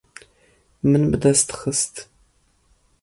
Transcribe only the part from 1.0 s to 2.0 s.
bi dest xist.